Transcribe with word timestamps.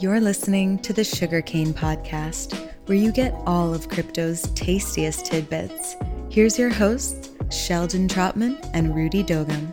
You're 0.00 0.18
listening 0.18 0.80
to 0.80 0.92
the 0.92 1.04
Sugarcane 1.04 1.72
Podcast, 1.72 2.58
where 2.86 2.98
you 2.98 3.12
get 3.12 3.32
all 3.46 3.72
of 3.72 3.88
crypto's 3.88 4.42
tastiest 4.54 5.26
tidbits. 5.26 5.94
Here's 6.30 6.58
your 6.58 6.68
hosts, 6.68 7.30
Sheldon 7.48 8.08
Trotman 8.08 8.58
and 8.74 8.92
Rudy 8.92 9.22
Dogan. 9.22 9.72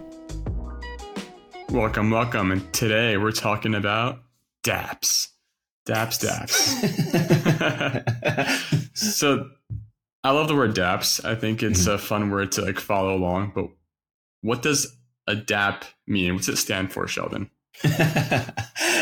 Welcome, 1.70 2.12
welcome. 2.12 2.52
And 2.52 2.72
today 2.72 3.18
we're 3.18 3.32
talking 3.32 3.74
about 3.74 4.22
dApps. 4.64 5.30
dApps, 5.88 6.24
dApps. 6.24 6.54
so 8.96 9.50
I 10.24 10.30
love 10.30 10.48
the 10.48 10.56
word 10.56 10.76
dApps. 10.76 11.26
I 11.26 11.34
think 11.34 11.64
it's 11.64 11.86
mm-hmm. 11.86 11.94
a 11.94 11.98
fun 11.98 12.30
word 12.30 12.52
to 12.52 12.62
like 12.62 12.80
follow 12.80 13.16
along, 13.16 13.54
but 13.56 13.70
what 14.42 14.62
does 14.62 14.96
a 15.26 15.36
dApp 15.36 15.82
mean? 16.06 16.36
What's 16.36 16.48
it 16.48 16.58
stand 16.58 16.94
for, 16.94 17.08
Sheldon? 17.08 17.50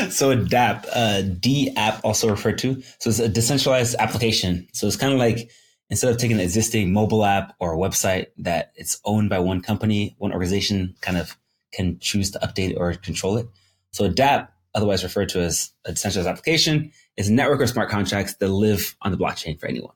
so 0.10 0.32
a 0.32 0.38
DApp, 0.38 0.86
uh, 0.94 1.22
D 1.22 1.74
app 1.76 2.04
also 2.04 2.30
referred 2.30 2.58
to. 2.60 2.82
So 3.00 3.10
it's 3.10 3.20
a 3.20 3.30
decentralized 3.30 3.96
application. 4.00 4.68
So 4.74 4.88
it's 4.88 4.96
kind 4.96 5.14
of 5.14 5.20
like 5.20 5.50
instead 5.90 6.12
of 6.12 6.18
taking 6.18 6.38
an 6.38 6.44
existing 6.44 6.94
mobile 6.94 7.26
app 7.26 7.56
or 7.60 7.74
a 7.74 7.78
website 7.78 8.28
that 8.38 8.72
it's 8.76 9.00
owned 9.06 9.30
by 9.30 9.40
one 9.40 9.62
company, 9.62 10.16
one 10.18 10.32
organization 10.32 10.96
kind 11.02 11.18
of 11.18 11.38
can 11.74 12.00
choose 12.00 12.32
to 12.32 12.40
update 12.40 12.78
or 12.78 12.94
control 12.94 13.38
it. 13.38 13.48
So 13.92 14.06
a 14.06 14.10
DApp, 14.10 14.50
otherwise 14.76 15.04
referred 15.04 15.30
to 15.30 15.42
as 15.42 15.72
a 15.86 15.92
decentralized 15.92 16.30
application, 16.30 16.92
is 17.18 17.30
a 17.30 17.34
network 17.34 17.62
of 17.62 17.70
smart 17.70 17.90
contracts 17.90 18.36
that 18.36 18.48
live 18.50 18.96
on 19.02 19.12
the 19.12 19.18
blockchain 19.18 19.60
for 19.60 19.68
anyone. 19.68 19.94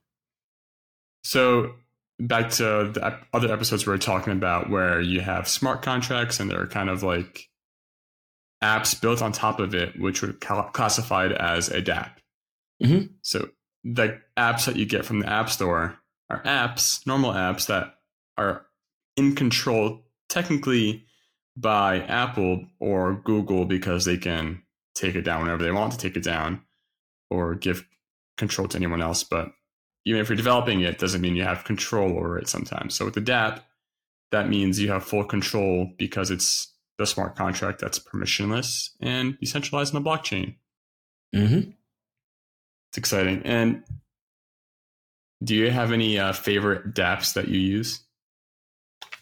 So 1.24 1.74
back 2.20 2.50
to 2.52 2.92
the 2.94 3.20
other 3.34 3.52
episodes 3.52 3.86
we 3.86 3.92
were 3.92 3.98
talking 3.98 4.34
about 4.34 4.70
where 4.70 5.00
you 5.02 5.22
have 5.22 5.48
smart 5.48 5.82
contracts 5.82 6.40
and 6.40 6.50
they're 6.50 6.68
kind 6.68 6.90
of 6.90 7.04
like 7.04 7.50
apps 8.64 9.00
built 9.00 9.22
on 9.22 9.32
top 9.32 9.60
of 9.60 9.76
it, 9.76 10.00
which 10.00 10.22
would 10.22 10.40
classified 10.40 11.34
as 11.34 11.68
a 11.68 11.82
DApp. 11.82 12.12
Mm-hmm. 12.82 13.08
So 13.22 13.50
the 13.84 14.22
apps 14.38 14.66
that 14.66 14.78
you 14.78 14.86
get 14.86 15.06
from 15.06 15.20
the 15.20 15.30
App 15.30 15.50
Store 15.50 16.00
are 16.30 16.42
apps, 16.44 17.06
normal 17.06 17.34
apps 17.34 17.68
that 17.68 17.96
are 18.38 18.66
in 19.18 19.36
control 19.36 20.02
technically 20.30 21.06
by 21.56 22.00
Apple 22.00 22.66
or 22.80 23.22
Google 23.24 23.66
because 23.66 24.06
they 24.06 24.18
can 24.18 24.64
take 24.96 25.16
it 25.16 25.22
down 25.22 25.42
whenever 25.42 25.64
they 25.64 25.72
want 25.72 25.92
to 25.92 25.98
take 25.98 26.16
it 26.16 26.24
down 26.24 26.62
or 27.30 27.56
give 27.56 27.86
control 28.38 28.68
to 28.70 28.78
anyone 28.78 29.02
else. 29.02 29.24
But 29.24 29.52
even 30.06 30.22
if 30.22 30.30
you're 30.30 30.36
developing 30.36 30.82
it, 30.82 30.98
doesn't 30.98 31.22
mean 31.22 31.36
you 31.36 31.44
have 31.44 31.64
control 31.64 32.18
over 32.18 32.38
it 32.38 32.48
sometimes. 32.48 32.96
So 32.96 33.06
with 33.06 33.14
the 33.14 33.22
DApp, 33.22 33.62
that 34.32 34.50
means 34.50 34.80
you 34.80 34.92
have 34.92 35.04
full 35.04 35.24
control 35.26 35.92
because 35.98 36.32
it's 36.32 36.73
the 36.98 37.06
smart 37.06 37.36
contract 37.36 37.80
that's 37.80 38.00
permissionless 38.00 38.90
and 39.02 39.38
decentralized 39.40 39.96
on 39.96 40.04
the 40.04 40.10
blockchain. 40.10 40.56
Mm-hmm. 41.36 41.72
It's 42.90 42.98
exciting. 42.98 43.42
And 43.44 43.84
do 45.44 45.56
you 45.56 45.72
have 45.72 45.92
any 45.92 46.20
uh, 46.20 46.34
favorite 46.34 46.94
dApps 46.94 47.34
that 47.34 47.48
you 47.48 47.60
use? 47.60 48.02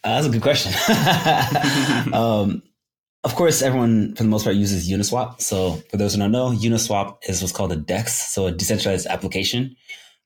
Uh, 0.04 0.22
that's 0.22 0.28
a 0.28 0.30
good 0.30 0.42
question. 0.42 0.74
um, 2.14 2.64
of 3.24 3.36
course, 3.36 3.62
everyone 3.62 4.16
for 4.16 4.24
the 4.24 4.30
most 4.30 4.44
part 4.44 4.56
uses 4.56 4.90
Uniswap. 4.90 5.42
So 5.42 5.76
for 5.90 5.98
those 5.98 6.14
who 6.14 6.20
don't 6.20 6.32
know, 6.32 6.50
Uniswap 6.50 7.18
is 7.28 7.42
what's 7.42 7.54
called 7.54 7.72
a 7.72 7.76
DEX, 7.76 8.34
so 8.34 8.48
a 8.48 8.52
decentralized 8.52 9.06
application 9.06 9.76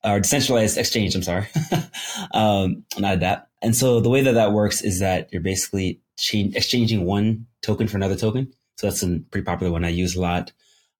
or 0.02 0.18
decentralized 0.18 0.78
exchange. 0.78 1.14
I'm 1.14 1.22
sorry, 1.22 1.46
um, 2.32 2.84
not 2.98 3.14
a 3.14 3.18
DApp. 3.18 3.42
And 3.62 3.76
so 3.76 4.00
the 4.00 4.08
way 4.08 4.22
that 4.22 4.32
that 4.32 4.52
works 4.52 4.82
is 4.82 5.00
that 5.00 5.28
you're 5.32 5.42
basically 5.42 6.00
change, 6.16 6.56
exchanging 6.56 7.04
one 7.04 7.46
token 7.62 7.88
for 7.88 7.96
another 7.96 8.16
token. 8.16 8.52
So 8.76 8.86
that's 8.86 9.02
a 9.02 9.20
pretty 9.30 9.44
popular 9.44 9.72
one 9.72 9.84
I 9.84 9.88
use 9.88 10.16
a 10.16 10.20
lot. 10.20 10.52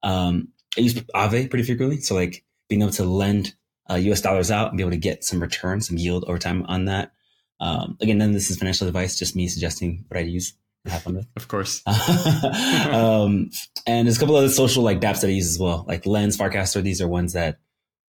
Um, 0.02 0.48
I 0.76 0.80
use 0.80 0.94
Aave 0.94 1.50
pretty 1.50 1.64
frequently. 1.64 2.00
So 2.00 2.14
like 2.14 2.44
being 2.68 2.82
able 2.82 2.92
to 2.92 3.04
lend 3.04 3.54
uh, 3.90 3.94
US 3.94 4.20
dollars 4.20 4.50
out 4.50 4.68
and 4.68 4.76
be 4.76 4.82
able 4.82 4.92
to 4.92 4.96
get 4.96 5.24
some 5.24 5.40
return, 5.40 5.80
some 5.80 5.96
yield 5.96 6.24
over 6.26 6.38
time 6.38 6.64
on 6.66 6.86
that. 6.86 7.12
Um, 7.60 7.96
again, 8.00 8.18
none 8.18 8.28
of 8.28 8.34
this 8.34 8.50
is 8.50 8.58
financial 8.58 8.86
advice, 8.86 9.18
just 9.18 9.36
me 9.36 9.48
suggesting 9.48 10.04
what 10.08 10.18
I 10.18 10.22
use 10.22 10.54
and 10.84 10.92
have 10.92 11.02
fun 11.02 11.16
with. 11.16 11.26
Of 11.36 11.48
course. 11.48 11.82
um, 11.86 13.50
and 13.86 14.06
there's 14.06 14.16
a 14.16 14.20
couple 14.20 14.36
other 14.36 14.48
social 14.48 14.82
like 14.82 15.00
dApps 15.00 15.20
that 15.20 15.28
I 15.28 15.32
use 15.32 15.48
as 15.48 15.58
well, 15.58 15.84
like 15.88 16.06
Lens, 16.06 16.36
Farcaster. 16.36 16.82
These 16.82 17.00
are 17.00 17.08
ones 17.08 17.32
that 17.32 17.58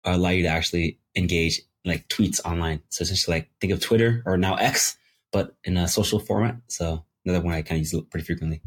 allow 0.04 0.30
you 0.30 0.42
to 0.42 0.48
actually 0.48 0.98
engage 1.16 1.60
like 1.84 2.08
tweets 2.08 2.40
online. 2.44 2.82
So 2.88 3.02
essentially 3.02 3.38
like 3.38 3.50
think 3.60 3.72
of 3.72 3.80
Twitter 3.80 4.22
or 4.26 4.36
now 4.36 4.54
X, 4.56 4.96
but 5.32 5.56
in 5.64 5.76
a 5.76 5.88
social 5.88 6.20
format. 6.20 6.56
So 6.68 7.04
another 7.24 7.44
one 7.44 7.54
I 7.54 7.62
kind 7.62 7.80
of 7.80 7.92
use 7.92 8.00
pretty 8.10 8.24
frequently. 8.26 8.62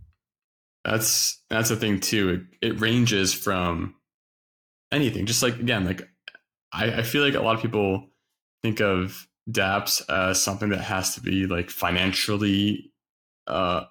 That's 0.83 1.41
that's 1.49 1.69
the 1.69 1.75
thing 1.75 1.99
too. 1.99 2.47
It, 2.61 2.69
it 2.73 2.81
ranges 2.81 3.33
from 3.33 3.95
anything. 4.91 5.25
Just 5.25 5.41
like 5.41 5.57
again, 5.59 5.85
like 5.85 6.07
I, 6.71 6.99
I 6.99 7.01
feel 7.01 7.23
like 7.23 7.35
a 7.35 7.41
lot 7.41 7.55
of 7.55 7.61
people 7.61 8.07
think 8.61 8.81
of 8.81 9.27
dApps 9.49 10.01
as 10.09 10.41
something 10.41 10.69
that 10.69 10.81
has 10.81 11.15
to 11.15 11.21
be 11.21 11.45
like 11.45 11.69
financially 11.69 12.91
uh 13.47 13.83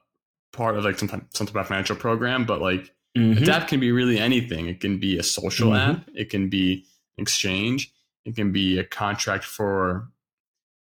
part 0.53 0.77
of 0.77 0.85
like 0.85 0.99
some 0.99 1.09
some 1.33 1.47
type 1.47 1.57
of 1.57 1.69
financial 1.69 1.97
program, 1.97 2.45
but 2.45 2.61
like 2.61 2.93
mm-hmm. 3.17 3.43
a 3.43 3.47
DApp 3.47 3.69
can 3.69 3.81
be 3.81 3.93
really 3.93 4.19
anything. 4.19 4.67
It 4.67 4.81
can 4.81 4.99
be 4.99 5.19
a 5.19 5.23
social 5.23 5.71
mm-hmm. 5.71 5.91
app, 5.93 6.09
it 6.15 6.31
can 6.31 6.49
be 6.49 6.87
exchange, 7.19 7.93
it 8.25 8.37
can 8.37 8.53
be 8.53 8.79
a 8.79 8.85
contract 8.85 9.45
for 9.45 10.09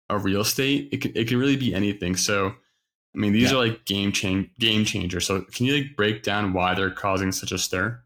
a 0.09 0.17
real 0.17 0.41
estate. 0.41 0.89
It 0.91 1.01
can, 1.01 1.11
it 1.15 1.27
can 1.27 1.37
really 1.37 1.57
be 1.57 1.73
anything. 1.73 2.15
So, 2.15 2.47
I 2.47 3.17
mean, 3.17 3.33
these 3.33 3.51
yeah. 3.51 3.57
are 3.57 3.67
like 3.67 3.85
game 3.85 4.11
change 4.11 4.49
game 4.59 4.85
changers. 4.85 5.25
So, 5.25 5.41
can 5.41 5.65
you 5.65 5.75
like 5.75 5.95
break 5.95 6.23
down 6.23 6.53
why 6.53 6.73
they're 6.73 6.91
causing 6.91 7.31
such 7.31 7.51
a 7.51 7.57
stir? 7.57 8.01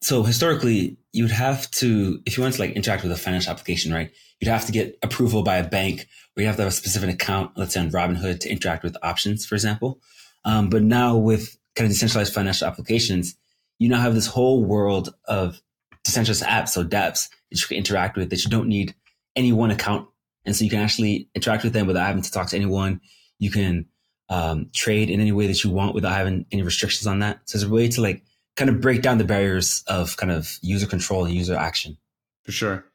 So 0.00 0.22
historically, 0.22 0.96
you 1.12 1.24
would 1.24 1.32
have 1.32 1.70
to, 1.72 2.20
if 2.24 2.36
you 2.36 2.42
want 2.42 2.54
to 2.54 2.60
like 2.60 2.72
interact 2.72 3.02
with 3.02 3.12
a 3.12 3.16
financial 3.16 3.50
application, 3.50 3.92
right? 3.92 4.10
You'd 4.40 4.48
have 4.48 4.66
to 4.66 4.72
get 4.72 4.96
approval 5.02 5.42
by 5.42 5.56
a 5.56 5.68
bank, 5.68 6.06
or 6.36 6.40
you 6.40 6.46
have 6.46 6.56
to 6.56 6.62
have 6.62 6.70
a 6.70 6.74
specific 6.74 7.10
account, 7.10 7.52
let's 7.56 7.74
say 7.74 7.80
on 7.80 7.90
Robinhood, 7.90 8.40
to 8.40 8.50
interact 8.50 8.84
with 8.84 8.96
options, 9.02 9.44
for 9.44 9.56
example. 9.56 10.00
Um, 10.44 10.70
but 10.70 10.82
now 10.82 11.16
with 11.16 11.56
kind 11.74 11.86
of 11.86 11.92
decentralized 11.92 12.32
financial 12.32 12.68
applications, 12.68 13.36
you 13.80 13.88
now 13.88 14.00
have 14.00 14.14
this 14.14 14.28
whole 14.28 14.64
world 14.64 15.14
of 15.24 15.60
decentralized 16.04 16.44
apps, 16.44 16.70
so 16.70 16.84
dApps, 16.84 17.28
that 17.50 17.60
you 17.60 17.66
can 17.66 17.76
interact 17.76 18.16
with 18.16 18.30
that 18.30 18.44
you 18.44 18.50
don't 18.50 18.68
need 18.68 18.94
any 19.34 19.52
one 19.52 19.72
account 19.72 20.08
and 20.48 20.56
so 20.56 20.64
you 20.64 20.70
can 20.70 20.80
actually 20.80 21.28
interact 21.34 21.62
with 21.62 21.74
them 21.74 21.86
without 21.86 22.06
having 22.06 22.22
to 22.22 22.30
talk 22.32 22.48
to 22.48 22.56
anyone. 22.56 23.02
You 23.38 23.50
can 23.50 23.84
um, 24.30 24.70
trade 24.74 25.10
in 25.10 25.20
any 25.20 25.30
way 25.30 25.46
that 25.46 25.62
you 25.62 25.68
want 25.68 25.94
without 25.94 26.16
having 26.16 26.46
any 26.50 26.62
restrictions 26.62 27.06
on 27.06 27.18
that. 27.18 27.40
So 27.44 27.56
it's 27.56 27.66
a 27.66 27.68
way 27.68 27.86
to 27.88 28.00
like 28.00 28.22
kind 28.56 28.70
of 28.70 28.80
break 28.80 29.02
down 29.02 29.18
the 29.18 29.24
barriers 29.24 29.84
of 29.88 30.16
kind 30.16 30.32
of 30.32 30.56
user 30.62 30.86
control 30.86 31.26
and 31.26 31.34
user 31.34 31.54
action. 31.54 31.98
For 32.46 32.52
sure. 32.52 32.86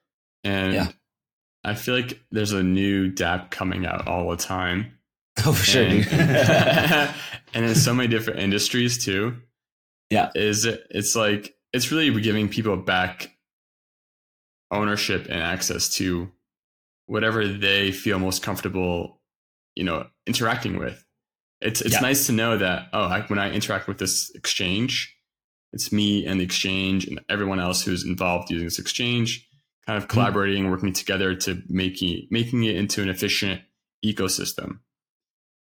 And 0.43 0.73
yeah. 0.73 0.87
I 1.63 1.75
feel 1.75 1.93
like 1.93 2.19
there's 2.31 2.53
a 2.53 2.63
new 2.63 3.11
dApp 3.11 3.51
coming 3.51 3.85
out 3.85 4.07
all 4.07 4.31
the 4.31 4.37
time. 4.37 4.97
Oh, 5.45 5.51
for 5.51 5.65
sure. 5.65 5.83
And, 5.83 6.05
and 7.55 7.65
in 7.65 7.73
so 7.73 7.91
many 7.91 8.07
different 8.07 8.39
industries 8.39 9.03
too. 9.03 9.37
Yeah. 10.11 10.29
Is 10.35 10.65
it, 10.65 10.85
it's 10.91 11.15
like, 11.15 11.55
it's 11.71 11.91
really 11.91 12.19
giving 12.21 12.49
people 12.49 12.77
back 12.77 13.31
ownership 14.69 15.25
and 15.29 15.41
access 15.41 15.89
to 15.95 16.31
whatever 17.05 17.47
they 17.47 17.91
feel 17.91 18.19
most 18.19 18.43
comfortable, 18.43 19.21
you 19.75 19.83
know, 19.83 20.07
interacting 20.25 20.77
with. 20.77 21.05
It's 21.61 21.81
it's 21.81 21.93
yeah. 21.93 22.01
nice 22.01 22.25
to 22.27 22.33
know 22.33 22.57
that 22.57 22.87
oh, 22.93 23.03
I, 23.03 23.21
when 23.21 23.39
I 23.39 23.51
interact 23.51 23.87
with 23.87 23.97
this 23.97 24.31
exchange, 24.35 25.15
it's 25.71 25.91
me 25.91 26.25
and 26.25 26.39
the 26.39 26.43
exchange 26.43 27.07
and 27.07 27.21
everyone 27.29 27.59
else 27.59 27.83
who's 27.83 28.05
involved 28.05 28.51
using 28.51 28.67
this 28.67 28.79
exchange, 28.79 29.47
kind 29.85 29.97
of 29.97 30.03
mm-hmm. 30.03 30.11
collaborating, 30.11 30.63
mm-hmm. 30.63 30.71
working 30.71 30.93
together 30.93 31.35
to 31.35 31.61
making 31.69 32.27
making 32.29 32.63
it 32.63 32.75
into 32.75 33.01
an 33.01 33.09
efficient 33.09 33.61
ecosystem. 34.05 34.79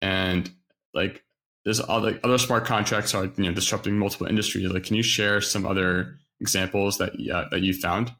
And 0.01 0.51
like 0.95 1.23
there's 1.65 1.81
other 1.81 2.19
other 2.23 2.39
smart 2.39 2.65
contracts 2.65 3.15
are 3.15 3.25
you 3.25 3.45
know 3.45 3.53
disrupting 3.53 3.99
multiple 3.99 4.27
industries. 4.27 4.71
Like, 4.71 4.85
can 4.85 4.97
you 4.97 5.03
share 5.03 5.41
some 5.41 5.67
other 5.67 6.17
examples 6.41 6.99
that 6.99 7.13
uh, 7.33 7.45
that 7.51 7.61
you 7.61 7.75
found? 7.75 8.13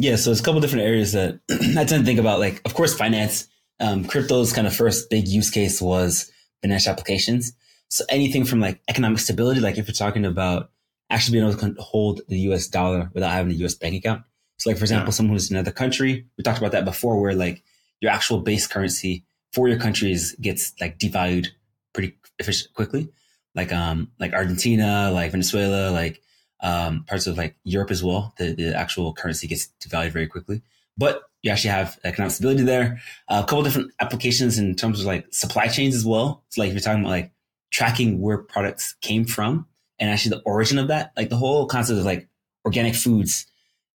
Yeah, 0.00 0.16
so 0.16 0.30
it's 0.30 0.40
a 0.40 0.42
couple 0.42 0.62
different 0.62 0.86
areas 0.86 1.12
that 1.12 1.40
I 1.50 1.84
tend 1.84 1.88
to 1.88 2.04
think 2.04 2.18
about. 2.18 2.40
Like, 2.40 2.62
of 2.64 2.72
course, 2.72 2.94
finance. 2.94 3.46
Um, 3.80 4.04
crypto's 4.04 4.50
kind 4.50 4.66
of 4.66 4.74
first 4.74 5.10
big 5.10 5.28
use 5.28 5.50
case 5.50 5.80
was 5.80 6.32
financial 6.62 6.90
applications. 6.90 7.52
So 7.88 8.04
anything 8.08 8.46
from 8.46 8.60
like 8.60 8.80
economic 8.88 9.18
stability, 9.18 9.60
like 9.60 9.76
if 9.76 9.86
you're 9.86 9.94
talking 9.94 10.24
about 10.24 10.70
actually 11.10 11.38
being 11.38 11.50
able 11.50 11.58
to 11.58 11.82
hold 11.82 12.22
the 12.28 12.38
US 12.50 12.66
dollar 12.66 13.10
without 13.12 13.32
having 13.32 13.52
a 13.52 13.56
US 13.66 13.74
bank 13.74 13.94
account. 13.94 14.22
So 14.56 14.70
like, 14.70 14.78
for 14.78 14.84
example, 14.84 15.08
yeah. 15.08 15.12
someone 15.12 15.34
who's 15.34 15.50
in 15.50 15.56
another 15.56 15.70
country, 15.70 16.26
we 16.38 16.44
talked 16.44 16.58
about 16.58 16.72
that 16.72 16.86
before, 16.86 17.20
where 17.20 17.34
like 17.34 17.62
your 18.00 18.10
actual 18.10 18.40
base 18.40 18.66
currency 18.66 19.24
for 19.52 19.68
your 19.68 19.78
countries 19.78 20.34
gets 20.40 20.72
like 20.80 20.98
devalued 20.98 21.48
pretty 21.92 22.16
efficient 22.38 22.72
quickly. 22.72 23.10
Like, 23.54 23.70
um, 23.70 24.12
like 24.18 24.32
Argentina, 24.32 25.10
like 25.12 25.32
Venezuela, 25.32 25.90
like 25.90 26.22
um, 26.62 27.04
parts 27.04 27.26
of 27.26 27.38
like 27.38 27.56
Europe 27.64 27.90
as 27.90 28.02
well. 28.02 28.34
The, 28.38 28.54
the 28.54 28.76
actual 28.76 29.12
currency 29.12 29.46
gets 29.46 29.68
devalued 29.80 30.12
very 30.12 30.26
quickly, 30.26 30.62
but 30.96 31.22
you 31.42 31.50
actually 31.50 31.70
have 31.70 31.98
economic 32.04 32.32
stability 32.32 32.62
there. 32.62 33.00
Uh, 33.28 33.42
a 33.44 33.48
couple 33.48 33.62
different 33.62 33.92
applications 34.00 34.58
in 34.58 34.74
terms 34.74 35.00
of 35.00 35.06
like 35.06 35.26
supply 35.30 35.68
chains 35.68 35.94
as 35.94 36.04
well. 36.04 36.42
It's 36.48 36.58
like 36.58 36.68
if 36.68 36.74
you're 36.74 36.80
talking 36.80 37.00
about 37.00 37.10
like 37.10 37.32
tracking 37.70 38.20
where 38.20 38.38
products 38.38 38.94
came 39.00 39.24
from 39.24 39.66
and 39.98 40.10
actually 40.10 40.36
the 40.36 40.42
origin 40.42 40.78
of 40.78 40.88
that, 40.88 41.12
like 41.16 41.30
the 41.30 41.36
whole 41.36 41.66
concept 41.66 41.98
of 41.98 42.04
like 42.04 42.28
organic 42.64 42.94
foods 42.94 43.46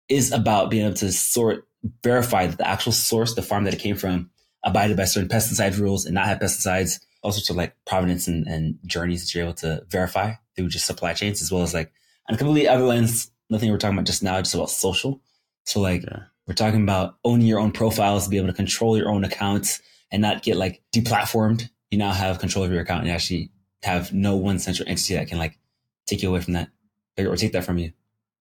is 0.09 0.31
about 0.31 0.69
being 0.69 0.85
able 0.85 0.95
to 0.95 1.11
sort 1.11 1.65
verify 2.03 2.45
that 2.45 2.57
the 2.57 2.67
actual 2.67 2.91
source, 2.91 3.33
the 3.33 3.41
farm 3.41 3.63
that 3.63 3.73
it 3.73 3.79
came 3.79 3.95
from, 3.95 4.29
abided 4.63 4.97
by 4.97 5.05
certain 5.05 5.29
pesticide 5.29 5.79
rules 5.79 6.05
and 6.05 6.13
not 6.13 6.27
have 6.27 6.39
pesticides. 6.39 6.99
All 7.23 7.31
sorts 7.31 7.49
of 7.49 7.55
like 7.55 7.75
provenance 7.85 8.27
and, 8.27 8.47
and 8.47 8.79
journeys 8.85 9.23
that 9.23 9.33
you're 9.33 9.43
able 9.43 9.53
to 9.55 9.83
verify 9.89 10.33
through 10.55 10.69
just 10.69 10.87
supply 10.87 11.13
chains, 11.13 11.41
as 11.41 11.51
well 11.51 11.61
as 11.61 11.73
like 11.73 11.91
on 12.27 12.35
a 12.35 12.37
completely 12.37 12.67
other 12.67 12.83
lens, 12.83 13.31
nothing 13.49 13.71
we're 13.71 13.77
talking 13.77 13.97
about 13.97 14.05
just 14.05 14.23
now, 14.23 14.39
just 14.39 14.55
about 14.55 14.69
social. 14.69 15.21
So 15.65 15.79
like 15.79 16.03
yeah. 16.03 16.23
we're 16.47 16.53
talking 16.53 16.83
about 16.83 17.15
owning 17.23 17.47
your 17.47 17.59
own 17.59 17.71
profiles, 17.71 18.27
be 18.27 18.37
able 18.37 18.47
to 18.47 18.53
control 18.53 18.97
your 18.97 19.09
own 19.09 19.23
accounts 19.23 19.81
and 20.11 20.21
not 20.21 20.43
get 20.43 20.57
like 20.57 20.81
deplatformed. 20.93 21.69
You 21.89 21.97
now 21.97 22.11
have 22.11 22.39
control 22.39 22.65
of 22.65 22.71
your 22.71 22.81
account 22.81 23.03
and 23.03 23.11
actually 23.11 23.51
have 23.83 24.13
no 24.13 24.35
one 24.35 24.59
central 24.59 24.87
entity 24.87 25.15
that 25.15 25.27
can 25.27 25.37
like 25.37 25.57
take 26.05 26.21
you 26.21 26.29
away 26.29 26.41
from 26.41 26.53
that 26.53 26.69
or 27.17 27.35
take 27.35 27.53
that 27.53 27.65
from 27.65 27.77
you. 27.77 27.91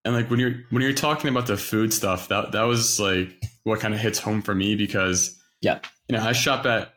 And 0.04 0.14
like 0.14 0.30
when 0.30 0.40
you're 0.40 0.54
when 0.70 0.82
you're 0.82 0.92
talking 0.92 1.28
about 1.28 1.46
the 1.46 1.56
food 1.56 1.92
stuff, 1.92 2.28
that 2.28 2.52
that 2.52 2.62
was 2.62 2.98
like 2.98 3.28
what 3.64 3.80
kind 3.80 3.92
of 3.92 4.00
hits 4.00 4.18
home 4.18 4.40
for 4.42 4.54
me 4.54 4.74
because 4.74 5.38
yeah, 5.60 5.80
you 6.08 6.16
know, 6.16 6.22
I 6.22 6.32
shop 6.32 6.64
at 6.64 6.94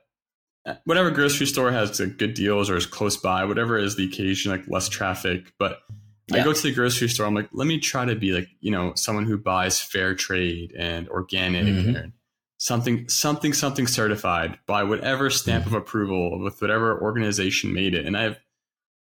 whatever 0.86 1.12
grocery 1.12 1.46
store 1.46 1.72
has 1.72 2.00
good 2.00 2.34
deals 2.34 2.70
or 2.70 2.78
is 2.78 2.86
close 2.86 3.18
by, 3.18 3.44
whatever 3.46 3.78
is 3.78 3.96
the 3.96 4.06
occasion, 4.08 4.52
like 4.52 4.68
less 4.68 4.88
traffic. 4.88 5.52
But 5.60 5.80
yeah. 6.28 6.42
I 6.42 6.44
go 6.44 6.54
to 6.54 6.62
the 6.62 6.74
grocery 6.74 7.10
store. 7.10 7.26
I'm 7.26 7.36
like, 7.36 7.50
let 7.52 7.68
me 7.68 7.80
try 7.80 8.06
to 8.06 8.16
be 8.16 8.32
like, 8.32 8.48
you 8.60 8.72
know, 8.72 8.94
someone 8.96 9.26
who 9.26 9.38
buys 9.38 9.80
fair 9.80 10.16
trade 10.16 10.74
and 10.78 11.10
organic 11.10 11.66
mm-hmm. 11.66 11.96
and 11.96 12.14
something, 12.58 13.10
something, 13.10 13.54
something 13.54 13.88
certified 13.88 14.58
by 14.66 14.84
whatever 14.84 15.30
stamp 15.30 15.66
mm-hmm. 15.66 15.76
of 15.76 15.82
approval 15.82 16.40
with 16.40 16.62
whatever 16.62 17.02
organization 17.02 17.74
made 17.74 17.94
it. 17.94 18.06
And 18.06 18.16
I 18.16 18.24
have, 18.24 18.40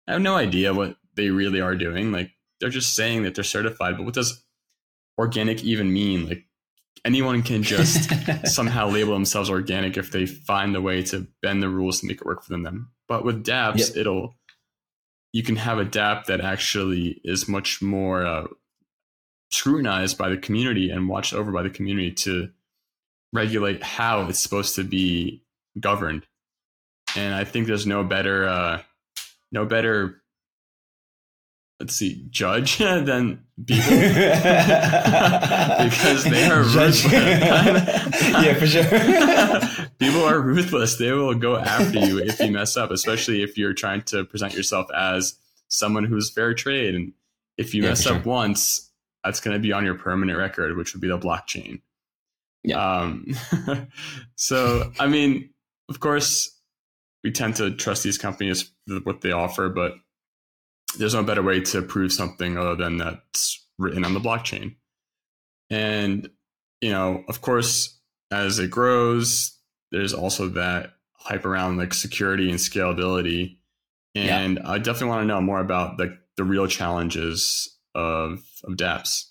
I 0.08 0.12
have 0.12 0.22
no 0.22 0.36
idea 0.36 0.72
what 0.72 0.96
they 1.14 1.30
really 1.30 1.60
are 1.60 1.76
doing. 1.76 2.12
Like 2.12 2.30
they're 2.58 2.70
just 2.70 2.94
saying 2.94 3.24
that 3.24 3.34
they're 3.34 3.44
certified, 3.44 3.96
but 3.96 4.04
what 4.04 4.14
does 4.14 4.42
organic 5.18 5.62
even 5.62 5.92
mean? 5.92 6.26
Like 6.26 6.44
anyone 7.04 7.42
can 7.42 7.62
just 7.62 8.10
somehow 8.46 8.88
label 8.88 9.12
themselves 9.12 9.50
organic 9.50 9.96
if 9.96 10.10
they 10.10 10.26
find 10.26 10.74
a 10.74 10.80
way 10.80 11.02
to 11.04 11.26
bend 11.42 11.62
the 11.62 11.68
rules 11.68 12.00
to 12.00 12.06
make 12.06 12.20
it 12.20 12.26
work 12.26 12.42
for 12.42 12.56
them. 12.56 12.90
But 13.08 13.24
with 13.24 13.44
dApps, 13.44 13.78
yep. 13.78 13.96
it'll 13.96 14.34
you 15.32 15.42
can 15.42 15.56
have 15.56 15.78
a 15.78 15.84
DApp 15.84 16.26
that 16.26 16.40
actually 16.40 17.20
is 17.24 17.48
much 17.48 17.80
more 17.80 18.26
uh, 18.26 18.46
scrutinized 19.50 20.18
by 20.18 20.28
the 20.28 20.36
community 20.36 20.90
and 20.90 21.08
watched 21.08 21.34
over 21.34 21.52
by 21.52 21.62
the 21.62 21.70
community 21.70 22.12
to 22.12 22.50
regulate 23.32 23.82
how 23.82 24.26
it's 24.28 24.40
supposed 24.40 24.74
to 24.74 24.84
be 24.84 25.42
governed. 25.78 26.26
And 27.16 27.34
I 27.34 27.44
think 27.44 27.66
there's 27.66 27.86
no 27.86 28.04
better 28.04 28.46
uh, 28.46 28.82
no 29.52 29.66
better 29.66 30.22
let's 31.80 31.96
see, 31.96 32.26
judge 32.30 32.78
than 32.78 33.44
people 33.66 33.90
because 35.90 36.24
they 36.24 36.44
are 36.44 36.62
ruthless. 36.62 37.04
yeah, 37.12 38.54
for 38.54 38.66
sure. 38.66 38.84
people 39.98 40.22
are 40.22 40.40
ruthless. 40.40 40.96
They 40.96 41.12
will 41.12 41.34
go 41.34 41.56
after 41.56 41.98
you 41.98 42.18
if 42.18 42.38
you 42.38 42.52
mess 42.52 42.76
up, 42.76 42.90
especially 42.90 43.42
if 43.42 43.58
you're 43.58 43.74
trying 43.74 44.02
to 44.02 44.24
present 44.24 44.54
yourself 44.54 44.86
as 44.94 45.34
someone 45.68 46.04
who's 46.04 46.30
fair 46.30 46.54
trade. 46.54 46.94
And 46.94 47.12
if 47.56 47.74
you 47.74 47.82
yeah, 47.82 47.90
mess 47.90 48.06
up 48.06 48.22
sure. 48.22 48.32
once, 48.32 48.90
that's 49.24 49.40
going 49.40 49.54
to 49.54 49.60
be 49.60 49.72
on 49.72 49.84
your 49.84 49.94
permanent 49.94 50.38
record, 50.38 50.76
which 50.76 50.94
would 50.94 51.00
be 51.00 51.08
the 51.08 51.18
blockchain. 51.18 51.80
Yeah. 52.62 53.00
Um, 53.00 53.26
so, 54.36 54.92
I 55.00 55.06
mean, 55.06 55.50
of 55.88 55.98
course, 55.98 56.58
we 57.24 57.32
tend 57.32 57.56
to 57.56 57.74
trust 57.74 58.02
these 58.02 58.18
companies 58.18 58.70
with 58.86 59.04
what 59.04 59.22
they 59.22 59.32
offer, 59.32 59.70
but 59.70 59.94
there's 60.98 61.14
no 61.14 61.22
better 61.22 61.42
way 61.42 61.60
to 61.60 61.82
prove 61.82 62.12
something 62.12 62.58
other 62.58 62.76
than 62.76 62.98
that's 62.98 63.64
written 63.78 64.04
on 64.04 64.14
the 64.14 64.20
blockchain. 64.20 64.76
And, 65.70 66.28
you 66.80 66.90
know, 66.90 67.24
of 67.28 67.40
course, 67.40 67.98
as 68.30 68.58
it 68.58 68.70
grows, 68.70 69.56
there's 69.92 70.14
also 70.14 70.48
that 70.50 70.94
hype 71.12 71.44
around 71.44 71.76
like 71.76 71.94
security 71.94 72.50
and 72.50 72.58
scalability. 72.58 73.58
And 74.14 74.58
yeah. 74.58 74.70
I 74.70 74.78
definitely 74.78 75.08
want 75.08 75.22
to 75.22 75.26
know 75.26 75.40
more 75.40 75.60
about 75.60 75.96
the, 75.96 76.18
the 76.36 76.44
real 76.44 76.66
challenges 76.66 77.76
of, 77.94 78.42
of 78.64 78.74
dApps. 78.74 79.26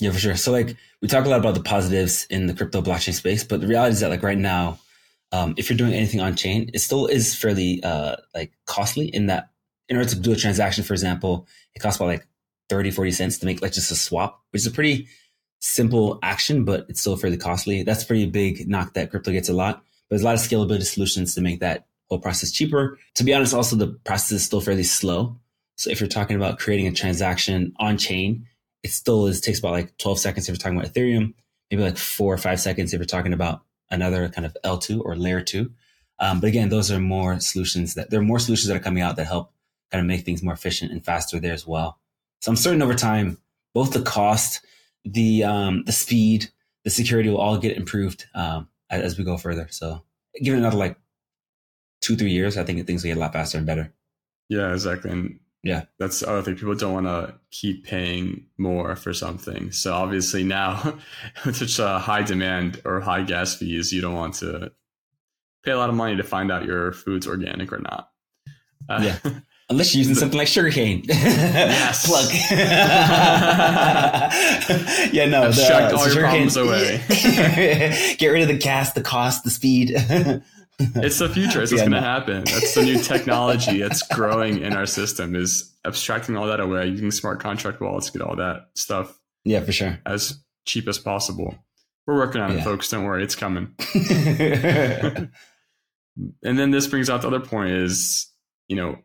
Yeah, 0.00 0.10
for 0.10 0.18
sure. 0.18 0.36
So 0.36 0.52
like 0.52 0.76
we 1.00 1.08
talk 1.08 1.26
a 1.26 1.28
lot 1.28 1.38
about 1.38 1.54
the 1.54 1.62
positives 1.62 2.26
in 2.30 2.46
the 2.46 2.54
crypto 2.54 2.82
blockchain 2.82 3.14
space, 3.14 3.44
but 3.44 3.60
the 3.60 3.66
reality 3.66 3.92
is 3.92 4.00
that 4.00 4.10
like 4.10 4.22
right 4.22 4.38
now, 4.38 4.78
um, 5.30 5.54
if 5.56 5.70
you're 5.70 5.76
doing 5.76 5.94
anything 5.94 6.20
on 6.20 6.34
chain, 6.34 6.70
it 6.74 6.80
still 6.80 7.06
is 7.06 7.34
fairly 7.34 7.82
uh, 7.82 8.16
like 8.34 8.52
costly 8.66 9.06
in 9.06 9.26
that 9.26 9.50
in 9.92 9.98
order 9.98 10.08
to 10.08 10.18
do 10.18 10.32
a 10.32 10.36
transaction, 10.36 10.82
for 10.82 10.94
example, 10.94 11.46
it 11.74 11.80
costs 11.80 12.00
about 12.00 12.06
like 12.06 12.26
30, 12.70 12.90
40 12.90 13.12
cents 13.12 13.38
to 13.38 13.46
make 13.46 13.60
like 13.60 13.72
just 13.72 13.90
a 13.90 13.94
swap, 13.94 14.40
which 14.50 14.62
is 14.62 14.66
a 14.66 14.70
pretty 14.70 15.06
simple 15.60 16.18
action, 16.22 16.64
but 16.64 16.86
it's 16.88 17.00
still 17.00 17.14
fairly 17.14 17.36
costly. 17.36 17.82
That's 17.82 18.02
pretty 18.02 18.24
big 18.24 18.66
knock 18.66 18.94
that 18.94 19.10
crypto 19.10 19.32
gets 19.32 19.50
a 19.50 19.52
lot. 19.52 19.76
But 20.08 20.16
there's 20.16 20.22
a 20.22 20.24
lot 20.24 20.34
of 20.34 20.40
scalability 20.40 20.84
solutions 20.84 21.34
to 21.34 21.42
make 21.42 21.60
that 21.60 21.84
whole 22.08 22.18
process 22.18 22.50
cheaper. 22.50 22.98
To 23.16 23.24
be 23.24 23.34
honest, 23.34 23.52
also 23.52 23.76
the 23.76 23.88
process 23.88 24.32
is 24.32 24.46
still 24.46 24.62
fairly 24.62 24.82
slow. 24.82 25.36
So 25.76 25.90
if 25.90 26.00
you're 26.00 26.08
talking 26.08 26.36
about 26.36 26.58
creating 26.58 26.86
a 26.86 26.92
transaction 26.92 27.74
on 27.76 27.98
chain, 27.98 28.46
it 28.82 28.92
still 28.92 29.26
is 29.26 29.42
takes 29.42 29.58
about 29.58 29.72
like 29.72 29.94
12 29.98 30.18
seconds 30.18 30.48
if 30.48 30.52
you're 30.52 30.56
talking 30.56 30.78
about 30.78 30.90
Ethereum, 30.90 31.34
maybe 31.70 31.82
like 31.82 31.98
four 31.98 32.32
or 32.32 32.38
five 32.38 32.60
seconds 32.60 32.94
if 32.94 32.98
you're 32.98 33.04
talking 33.04 33.34
about 33.34 33.60
another 33.90 34.30
kind 34.30 34.46
of 34.46 34.56
L2 34.64 35.04
or 35.04 35.16
layer 35.16 35.42
two. 35.42 35.70
Um, 36.18 36.40
but 36.40 36.46
again, 36.46 36.70
those 36.70 36.90
are 36.90 36.98
more 36.98 37.38
solutions 37.40 37.92
that 37.94 38.08
there 38.08 38.20
are 38.20 38.24
more 38.24 38.38
solutions 38.38 38.68
that 38.68 38.76
are 38.76 38.80
coming 38.80 39.02
out 39.02 39.16
that 39.16 39.26
help 39.26 39.52
kind 39.92 40.00
of 40.00 40.06
make 40.06 40.24
things 40.24 40.42
more 40.42 40.54
efficient 40.54 40.90
and 40.90 41.04
faster 41.04 41.38
there 41.38 41.52
as 41.52 41.66
well. 41.66 42.00
So 42.40 42.50
I'm 42.50 42.56
certain 42.56 42.82
over 42.82 42.94
time, 42.94 43.38
both 43.74 43.92
the 43.92 44.02
cost, 44.02 44.64
the 45.04 45.44
um, 45.44 45.84
the 45.84 45.92
speed, 45.92 46.48
the 46.84 46.90
security 46.90 47.28
will 47.28 47.38
all 47.38 47.58
get 47.58 47.76
improved 47.76 48.26
um, 48.34 48.68
as, 48.90 49.02
as 49.02 49.18
we 49.18 49.24
go 49.24 49.36
further. 49.36 49.68
So 49.70 50.02
give 50.42 50.54
it 50.54 50.58
another 50.58 50.76
like 50.76 50.96
two 52.00 52.16
three 52.16 52.32
years, 52.32 52.56
I 52.56 52.64
think 52.64 52.84
things 52.86 53.02
will 53.02 53.10
get 53.10 53.16
a 53.16 53.20
lot 53.20 53.32
faster 53.32 53.58
and 53.58 53.66
better. 53.66 53.92
Yeah, 54.48 54.72
exactly. 54.72 55.10
And 55.10 55.38
yeah, 55.62 55.84
that's 55.98 56.20
the 56.20 56.28
other 56.28 56.42
thing. 56.42 56.56
People 56.56 56.74
don't 56.74 56.92
want 56.92 57.06
to 57.06 57.34
keep 57.50 57.86
paying 57.86 58.46
more 58.58 58.96
for 58.96 59.14
something. 59.14 59.70
So 59.70 59.94
obviously 59.94 60.42
now, 60.42 60.98
with 61.46 61.56
such 61.56 61.78
a 61.78 62.00
high 62.00 62.22
demand 62.22 62.82
or 62.84 63.00
high 63.00 63.22
gas 63.22 63.54
fees, 63.54 63.92
you 63.92 64.00
don't 64.00 64.14
want 64.14 64.34
to 64.36 64.72
pay 65.64 65.70
a 65.70 65.78
lot 65.78 65.88
of 65.88 65.94
money 65.94 66.16
to 66.16 66.24
find 66.24 66.50
out 66.50 66.64
your 66.64 66.92
food's 66.92 67.28
organic 67.28 67.72
or 67.72 67.78
not. 67.78 68.10
Uh, 68.88 69.00
yeah. 69.24 69.30
Unless 69.72 69.94
you're 69.94 70.00
using 70.00 70.14
something 70.14 70.38
like 70.38 70.48
sugarcane. 70.48 71.04
Yes. 71.08 72.06
Plug. 72.06 72.30
yeah, 75.12 75.26
no. 75.26 75.50
The, 75.50 75.96
all 75.96 76.08
your 76.08 76.22
problems 76.22 76.56
away. 76.56 77.02
Get 78.18 78.28
rid 78.28 78.42
of 78.42 78.48
the 78.48 78.58
gas, 78.58 78.92
the 78.92 79.00
cost, 79.00 79.44
the 79.44 79.50
speed. 79.50 79.92
it's 79.94 81.18
the 81.18 81.28
future. 81.28 81.62
It's 81.62 81.72
what's 81.72 81.82
yeah, 81.82 81.88
going 81.88 81.92
to 81.92 82.00
happen. 82.00 82.44
That's 82.44 82.74
the 82.74 82.82
new 82.82 83.02
technology 83.02 83.80
that's 83.80 84.02
growing 84.08 84.62
in 84.62 84.74
our 84.74 84.86
system 84.86 85.34
is 85.34 85.72
abstracting 85.84 86.36
all 86.36 86.46
that 86.46 86.60
away, 86.60 86.88
using 86.88 87.10
smart 87.10 87.40
contract 87.40 87.80
wallets, 87.80 88.10
get 88.10 88.22
all 88.22 88.36
that 88.36 88.68
stuff. 88.74 89.18
Yeah, 89.44 89.60
for 89.60 89.72
sure. 89.72 89.98
As 90.04 90.40
cheap 90.64 90.88
as 90.88 90.98
possible. 90.98 91.56
We're 92.06 92.16
working 92.16 92.40
on 92.40 92.52
yeah. 92.52 92.58
it, 92.58 92.64
folks. 92.64 92.90
Don't 92.90 93.04
worry. 93.04 93.24
It's 93.24 93.36
coming. 93.36 93.74
and 96.42 96.52
then 96.58 96.70
this 96.70 96.86
brings 96.86 97.08
out 97.08 97.22
the 97.22 97.28
other 97.28 97.40
point 97.40 97.72
is, 97.72 98.30
you 98.68 98.76
know, 98.76 98.98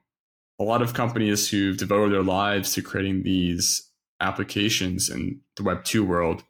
a 0.60 0.64
lot 0.64 0.82
of 0.82 0.94
companies 0.94 1.50
who've 1.50 1.78
devoted 1.78 2.14
their 2.14 2.24
lives 2.24 2.74
to 2.74 2.82
creating 2.82 3.24
these 3.24 3.90
applications 4.20 5.10
in 5.10 5.42
the 5.56 5.64
Web 5.64 5.84
two 5.84 6.04
world, 6.04 6.44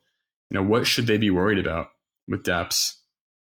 you 0.49 0.55
know, 0.55 0.63
what 0.63 0.87
should 0.87 1.07
they 1.07 1.17
be 1.17 1.29
worried 1.29 1.59
about 1.59 1.89
with 2.27 2.43
dApps? 2.43 2.95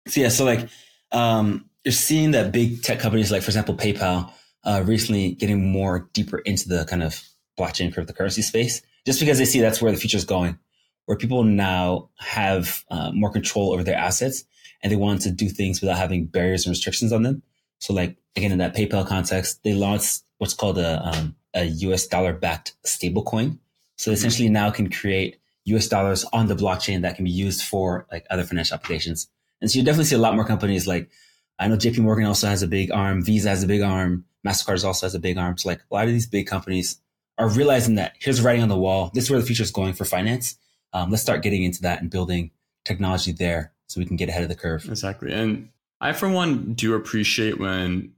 So 0.08 0.22
yeah, 0.22 0.30
so 0.30 0.46
like 0.46 0.68
um, 1.12 1.70
you're 1.84 1.92
seeing 1.92 2.32
that 2.32 2.52
big 2.52 2.84
tech 2.84 3.00
companies, 3.00 3.32
like 3.32 3.42
for 3.42 3.50
example 3.50 3.76
PayPal, 3.76 4.32
uh, 4.64 4.84
recently 4.86 5.34
getting 5.34 5.72
more 5.72 6.10
deeper 6.14 6.40
into 6.40 6.68
the 6.68 6.86
kind 6.86 7.04
of 7.04 7.24
blockchain 7.58 7.94
cryptocurrency 7.94 8.44
space, 8.44 8.82
just 9.06 9.20
because 9.20 9.38
they 9.38 9.46
see 9.46 9.62
that's 9.62 9.82
where 9.82 9.92
the 9.92 9.98
future 9.98 10.18
is 10.18 10.26
going, 10.26 10.58
where 11.06 11.18
people 11.18 11.44
now 11.44 12.10
have 12.18 12.84
uh, 12.92 13.12
more 13.14 13.32
control 13.32 13.72
over 13.72 13.84
their 13.84 13.98
assets 13.98 14.44
and 14.84 14.92
they 14.92 14.98
want 14.98 15.22
to 15.22 15.32
do 15.32 15.50
things 15.50 15.82
without 15.82 15.98
having 15.98 16.26
barriers 16.26 16.66
and 16.66 16.72
restrictions 16.72 17.12
on 17.12 17.24
them. 17.24 17.44
So 17.80 17.94
like 17.94 18.18
again, 18.36 18.52
in 18.52 18.60
that 18.60 18.76
PayPal 18.76 19.08
context, 19.08 19.64
they 19.64 19.74
launched 19.74 20.24
what's 20.38 20.54
called 20.54 20.78
a, 20.78 21.06
um, 21.06 21.36
a 21.54 21.66
US 21.66 22.08
dollar 22.08 22.34
backed 22.34 22.74
stablecoin. 22.86 23.58
So 23.98 24.10
mm-hmm. 24.10 24.14
essentially 24.14 24.50
now 24.50 24.72
can 24.72 24.90
create 24.90 25.40
US 25.66 25.88
dollars 25.88 26.26
on 26.32 26.48
the 26.48 26.56
blockchain 26.56 27.02
that 27.02 27.16
can 27.16 27.26
be 27.26 27.32
used 27.32 27.64
for 27.64 28.06
like 28.12 28.26
other 28.30 28.44
financial 28.44 28.76
applications. 28.76 29.28
And 29.62 29.70
so 29.70 29.80
you 29.80 29.86
definitely 29.86 30.06
see 30.06 30.16
a 30.16 30.20
lot 30.20 30.36
more 30.36 30.46
companies 30.46 30.88
like 30.88 31.10
I 31.58 31.68
know 31.68 31.76
JP 31.76 32.00
Morgan 32.00 32.26
also 32.26 32.48
has 32.48 32.64
a 32.64 32.68
big 32.68 32.92
arm, 32.92 33.22
Visa 33.22 33.50
has 33.50 33.64
a 33.64 33.68
big 33.68 33.82
arm, 33.82 34.26
MasterCard 34.48 34.84
also 34.86 35.06
has 35.06 35.16
a 35.16 35.20
big 35.20 35.38
arm. 35.38 35.58
So 35.58 35.68
like 35.68 35.82
a 35.92 35.94
lot 35.94 36.06
of 36.06 36.14
these 36.14 36.28
big 36.28 36.48
companies 36.48 37.02
are 37.38 37.50
realizing 37.50 37.96
that 37.96 38.14
here's 38.20 38.42
writing 38.42 38.64
on 38.64 38.70
the 38.70 38.78
wall. 38.78 39.12
This 39.14 39.26
is 39.26 39.30
where 39.30 39.40
the 39.40 39.46
future 39.46 39.64
is 39.64 39.72
going 39.72 39.94
for 39.94 40.06
finance. 40.06 40.58
Um, 40.94 41.12
let's 41.12 41.22
start 41.22 41.44
getting 41.44 41.64
into 41.64 41.82
that 41.82 42.02
and 42.02 42.10
building 42.10 42.52
technology 42.86 43.32
there 43.32 43.74
so 43.88 44.00
we 44.00 44.06
can 44.06 44.16
get 44.16 44.30
ahead 44.30 44.44
of 44.44 44.50
the 44.50 44.56
curve. 44.56 44.86
Exactly. 44.86 45.34
And 45.34 45.70
I, 46.02 46.14
for 46.14 46.30
one, 46.30 46.74
do 46.74 46.96
appreciate 46.96 47.60
when 47.60 48.14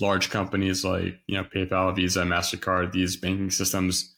large 0.00 0.30
companies 0.30 0.84
like 0.84 1.18
you 1.26 1.36
know 1.36 1.44
PayPal, 1.44 1.94
Visa, 1.94 2.22
Mastercard, 2.22 2.92
these 2.92 3.16
banking 3.16 3.50
systems 3.50 4.14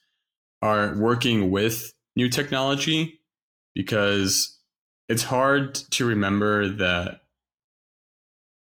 are 0.63 0.95
working 0.97 1.51
with 1.51 1.93
new 2.15 2.29
technology 2.29 3.21
because 3.75 4.59
it's 5.09 5.23
hard 5.23 5.75
to 5.75 6.07
remember 6.07 6.69
that 6.69 7.21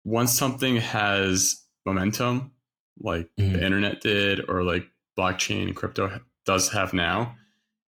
once 0.04 0.34
something 0.38 0.78
has 0.78 1.62
momentum, 1.86 2.52
like 3.00 3.30
Mhm. 3.38 3.54
the 3.54 3.64
internet 3.64 4.02
did, 4.02 4.50
or 4.50 4.64
like 4.64 4.88
blockchain 5.18 5.64
and 5.68 5.76
crypto 5.76 6.20
does 6.46 6.70
have 6.70 6.94
now, 6.94 7.36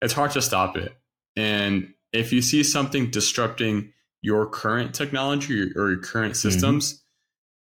it's 0.02 0.14
hard 0.14 0.32
to 0.32 0.42
stop 0.42 0.78
it. 0.78 0.96
And 1.36 1.94
if 2.14 2.32
you 2.32 2.42
see 2.42 2.64
something 2.64 3.12
disrupting 3.12 3.94
your 4.26 4.48
current 4.50 4.96
technology 4.96 5.72
or 5.76 5.92
your 5.92 6.00
current 6.02 6.36
systems, 6.36 7.04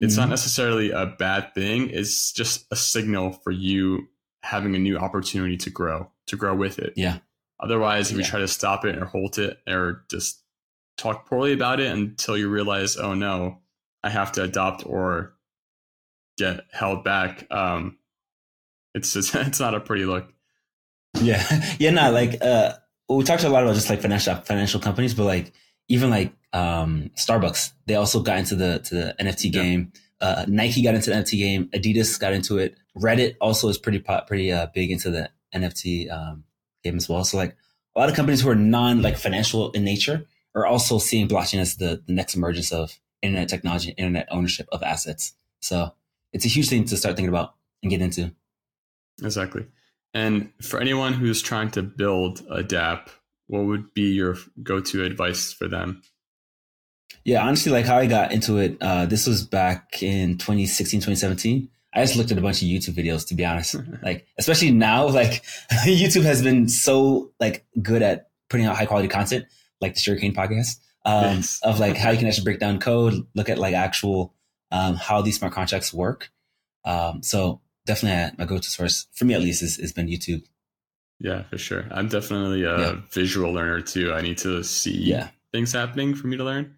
it's 0.00 0.16
not 0.16 0.28
Mhm. 0.28 0.30
necessarily 0.30 0.90
a 0.90 1.04
bad 1.06 1.52
thing. 1.54 1.90
It's 1.90 2.32
just 2.32 2.66
a 2.70 2.76
signal 2.76 3.32
for 3.44 3.50
you 3.50 4.08
having 4.42 4.74
a 4.74 4.78
new 4.78 4.96
opportunity 4.96 5.58
to 5.58 5.70
grow, 5.70 6.10
to 6.28 6.36
grow 6.36 6.54
with 6.54 6.78
it. 6.78 6.94
Yeah. 6.96 7.18
Otherwise, 7.60 8.10
if 8.10 8.16
you 8.16 8.24
try 8.24 8.40
to 8.40 8.48
stop 8.48 8.84
it 8.86 8.96
or 8.96 9.04
halt 9.04 9.38
it 9.38 9.58
or 9.68 10.04
just 10.10 10.42
talk 10.96 11.26
poorly 11.28 11.52
about 11.52 11.78
it 11.80 11.92
until 11.92 12.36
you 12.38 12.48
realize, 12.48 12.96
oh 12.96 13.12
no, 13.14 13.60
I 14.02 14.08
have 14.08 14.32
to 14.32 14.42
adopt 14.42 14.86
or 14.86 15.34
get 16.38 16.64
held 16.72 17.04
back, 17.04 17.46
um, 17.50 17.98
it's 18.94 19.12
just, 19.12 19.34
it's 19.34 19.60
not 19.60 19.74
a 19.74 19.80
pretty 19.80 20.06
look. 20.06 20.32
Yeah, 21.20 21.42
yeah, 21.78 21.90
not 21.90 22.12
like 22.14 22.42
uh, 22.42 22.72
we 23.10 23.24
talked 23.24 23.44
a 23.44 23.48
lot 23.50 23.62
about 23.62 23.74
just 23.74 23.90
like 23.90 24.00
financial 24.00 24.34
financial 24.36 24.80
companies, 24.80 25.12
but 25.14 25.24
like 25.24 25.52
even 25.88 26.10
like 26.10 26.32
um, 26.52 27.10
Starbucks, 27.16 27.72
they 27.86 27.94
also 27.94 28.20
got 28.20 28.38
into 28.38 28.54
the 28.56 28.78
to 28.80 28.94
the 28.94 29.14
NFT 29.20 29.44
Yeah. 29.54 29.62
game. 29.62 29.92
Uh, 30.20 30.44
Nike 30.48 30.82
got 30.82 30.94
into 30.94 31.10
the 31.10 31.16
NFT 31.16 31.38
game. 31.38 31.68
Adidas 31.74 32.18
got 32.18 32.32
into 32.32 32.58
it. 32.58 32.76
Reddit 32.96 33.36
also 33.40 33.68
is 33.68 33.76
pretty 33.76 33.98
pop, 33.98 34.26
pretty 34.26 34.50
uh, 34.50 34.66
big 34.74 34.90
into 34.90 35.10
the 35.10 35.28
NFT 35.54 36.10
um, 36.10 36.44
game 36.82 36.96
as 36.96 37.08
well. 37.08 37.22
So 37.24 37.36
like 37.36 37.54
a 37.94 38.00
lot 38.00 38.08
of 38.08 38.14
companies 38.16 38.40
who 38.40 38.48
are 38.48 38.54
non 38.54 39.02
like 39.02 39.16
financial 39.18 39.70
in 39.72 39.84
nature 39.84 40.26
are 40.54 40.64
also 40.66 40.98
seeing 40.98 41.28
blockchain 41.28 41.58
as 41.58 41.76
the, 41.76 42.02
the 42.06 42.12
next 42.14 42.34
emergence 42.34 42.72
of 42.72 42.98
internet 43.20 43.48
technology, 43.48 43.90
internet 43.90 44.26
ownership 44.30 44.66
of 44.72 44.82
assets. 44.82 45.34
So 45.60 45.92
it's 46.32 46.46
a 46.46 46.48
huge 46.48 46.68
thing 46.70 46.84
to 46.86 46.96
start 46.96 47.16
thinking 47.16 47.28
about 47.28 47.54
and 47.82 47.90
get 47.90 48.00
into. 48.00 48.32
Exactly. 49.22 49.66
And 50.14 50.50
for 50.62 50.80
anyone 50.80 51.12
who's 51.12 51.42
trying 51.42 51.70
to 51.72 51.82
build 51.82 52.40
a 52.50 52.62
DApp, 52.62 53.08
what 53.46 53.64
would 53.64 53.94
be 53.94 54.12
your 54.12 54.36
go 54.62 54.80
to 54.80 55.04
advice 55.04 55.52
for 55.52 55.68
them? 55.68 56.02
Yeah, 57.24 57.44
honestly, 57.44 57.72
like 57.72 57.86
how 57.86 57.96
I 57.98 58.06
got 58.06 58.32
into 58.32 58.58
it, 58.58 58.76
uh, 58.80 59.06
this 59.06 59.26
was 59.26 59.44
back 59.44 60.02
in 60.02 60.38
2016, 60.38 61.00
2017. 61.00 61.68
I 61.94 62.02
just 62.04 62.16
looked 62.16 62.30
at 62.30 62.38
a 62.38 62.42
bunch 62.42 62.62
of 62.62 62.68
YouTube 62.68 62.94
videos, 62.94 63.26
to 63.28 63.34
be 63.34 63.44
honest. 63.44 63.74
like, 64.02 64.26
especially 64.38 64.70
now, 64.70 65.08
like 65.08 65.42
YouTube 65.84 66.22
has 66.24 66.42
been 66.42 66.68
so 66.68 67.32
like 67.40 67.64
good 67.82 68.02
at 68.02 68.28
putting 68.48 68.66
out 68.66 68.76
high 68.76 68.86
quality 68.86 69.08
content, 69.08 69.46
like 69.80 69.94
the 69.94 70.00
Sugarcane 70.00 70.34
podcast, 70.34 70.78
um, 71.04 71.36
Yes. 71.36 71.60
of 71.62 71.80
like 71.80 71.96
how 71.96 72.10
you 72.10 72.18
can 72.18 72.26
actually 72.28 72.44
break 72.44 72.60
down 72.60 72.78
code, 72.78 73.26
look 73.34 73.48
at 73.48 73.58
like 73.58 73.74
actual 73.74 74.34
um, 74.70 74.94
how 74.96 75.22
these 75.22 75.38
smart 75.38 75.52
contracts 75.52 75.92
work. 75.92 76.30
Um, 76.84 77.22
so 77.22 77.60
definitely, 77.86 78.18
uh, 78.22 78.30
my 78.38 78.44
go-to 78.44 78.70
source 78.70 79.06
for 79.14 79.24
me 79.24 79.34
at 79.34 79.40
least 79.40 79.62
is, 79.62 79.76
has 79.76 79.92
been 79.92 80.06
YouTube. 80.06 80.44
Yeah, 81.18 81.44
for 81.44 81.58
sure. 81.58 81.86
I'm 81.90 82.08
definitely 82.08 82.64
a 82.64 82.78
Yeah. 82.78 83.00
visual 83.10 83.52
learner 83.52 83.80
too. 83.80 84.12
I 84.12 84.20
need 84.20 84.38
to 84.38 84.62
see 84.62 84.96
Yeah, 84.96 85.30
things 85.52 85.72
happening 85.72 86.14
for 86.14 86.26
me 86.26 86.36
to 86.36 86.44
learn, 86.44 86.76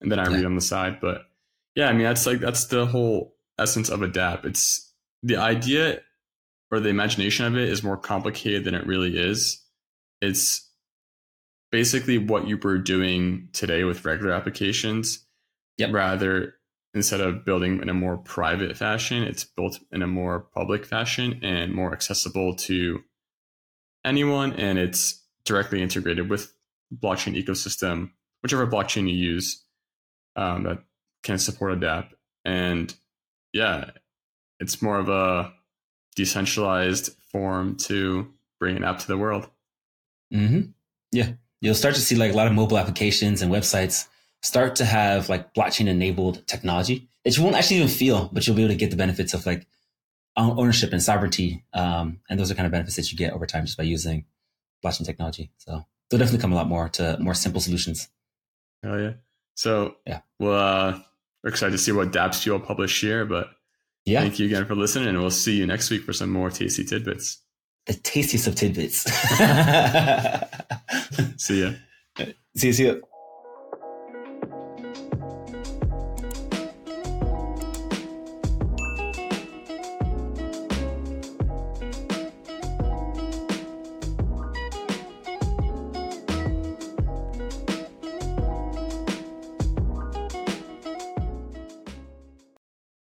and 0.00 0.10
then 0.12 0.18
I 0.18 0.28
Yeah. 0.28 0.36
read 0.36 0.44
on 0.44 0.54
the 0.54 0.60
side. 0.60 1.00
But 1.00 1.26
yeah, 1.74 1.88
I 1.88 1.92
mean 1.92 2.02
that's 2.02 2.26
like 2.26 2.40
that's 2.40 2.66
the 2.66 2.86
whole 2.86 3.36
essence 3.58 3.88
of 3.88 4.02
a 4.02 4.08
DApp. 4.08 4.44
It's 4.44 4.92
the 5.22 5.36
idea 5.36 6.02
or 6.70 6.80
the 6.80 6.88
imagination 6.88 7.46
of 7.46 7.56
it 7.56 7.68
is 7.68 7.82
more 7.82 7.96
complicated 7.96 8.64
than 8.64 8.74
it 8.74 8.86
really 8.86 9.16
is. 9.18 9.64
It's 10.20 10.68
basically 11.72 12.18
what 12.18 12.46
you 12.46 12.56
were 12.58 12.78
doing 12.78 13.48
today 13.52 13.84
with 13.84 14.04
regular 14.04 14.32
applications. 14.32 15.26
Yep. 15.78 15.92
Rather, 15.92 16.54
instead 16.94 17.20
of 17.20 17.44
building 17.44 17.80
in 17.80 17.88
a 17.88 17.94
more 17.94 18.18
private 18.18 18.76
fashion, 18.76 19.22
it's 19.22 19.44
built 19.44 19.80
in 19.92 20.02
a 20.02 20.06
more 20.06 20.40
public 20.40 20.84
fashion 20.84 21.38
and 21.42 21.72
more 21.72 21.92
accessible 21.92 22.54
to 22.54 23.02
anyone. 24.04 24.52
And 24.54 24.78
it's 24.78 25.20
directly 25.44 25.82
integrated 25.82 26.28
with 26.28 26.52
blockchain 26.94 27.42
ecosystem, 27.42 28.10
whichever 28.42 28.66
blockchain 28.66 29.08
you 29.08 29.16
use 29.16 29.62
um, 30.36 30.64
that 30.64 30.78
can 31.22 31.38
support 31.38 31.72
a 31.72 31.76
DApp. 31.76 32.08
And 32.44 32.94
yeah, 33.52 33.90
it's 34.58 34.80
more 34.82 34.98
of 34.98 35.08
a 35.08 35.52
decentralized 36.16 37.14
form 37.30 37.76
to 37.76 38.32
bring 38.58 38.76
an 38.76 38.84
app 38.84 38.98
to 39.00 39.06
the 39.06 39.18
world. 39.18 39.48
hmm 40.32 40.60
Yeah. 41.12 41.32
You'll 41.60 41.74
start 41.74 41.94
to 41.94 42.00
see 42.00 42.16
like 42.16 42.32
a 42.32 42.36
lot 42.36 42.46
of 42.46 42.54
mobile 42.54 42.78
applications 42.78 43.42
and 43.42 43.52
websites 43.52 44.06
start 44.42 44.76
to 44.76 44.84
have 44.84 45.28
like 45.28 45.52
blockchain 45.54 45.88
enabled 45.88 46.46
technology 46.46 47.08
that 47.24 47.36
you 47.36 47.42
won't 47.42 47.56
actually 47.56 47.76
even 47.76 47.88
feel, 47.88 48.30
but 48.32 48.46
you'll 48.46 48.56
be 48.56 48.62
able 48.62 48.72
to 48.72 48.78
get 48.78 48.90
the 48.90 48.96
benefits 48.96 49.34
of 49.34 49.44
like 49.44 49.66
ownership 50.36 50.92
and 50.92 51.02
sovereignty. 51.02 51.64
Um, 51.72 52.20
and 52.30 52.38
those 52.38 52.50
are 52.50 52.54
kind 52.54 52.66
of 52.66 52.72
benefits 52.72 52.96
that 52.96 53.10
you 53.12 53.18
get 53.18 53.32
over 53.32 53.46
time 53.46 53.66
just 53.66 53.76
by 53.76 53.84
using 53.84 54.24
blockchain 54.84 55.04
technology. 55.04 55.50
So 55.58 55.84
they'll 56.08 56.18
definitely 56.18 56.40
come 56.40 56.52
a 56.52 56.56
lot 56.56 56.68
more 56.68 56.88
to 56.90 57.18
more 57.20 57.34
simple 57.34 57.60
solutions. 57.60 58.08
Hell 58.82 58.98
yeah. 59.00 59.12
So 59.54 59.96
Yeah. 60.06 60.20
well, 60.38 60.54
uh, 60.94 60.98
we're 61.42 61.50
excited 61.50 61.72
to 61.72 61.78
see 61.78 61.92
what 61.92 62.12
dApps 62.12 62.46
you'll 62.46 62.60
publish 62.60 63.00
here, 63.00 63.24
but 63.26 63.50
Yeah. 64.06 64.20
thank 64.20 64.38
you 64.38 64.46
again 64.46 64.66
for 64.66 64.74
listening 64.74 65.08
and 65.08 65.18
we'll 65.20 65.30
see 65.30 65.56
you 65.56 65.66
next 65.66 65.90
week 65.90 66.02
for 66.04 66.12
some 66.12 66.30
more 66.30 66.50
tasty 66.50 66.84
tidbits. 66.84 67.38
The 67.86 67.94
tastiest 67.94 68.46
of 68.46 68.54
tidbits. 68.54 69.00
See 71.36 71.62
ya. 71.62 71.72
see 72.56 72.66
you. 72.66 72.72
See 72.72 72.84
you. 72.84 73.02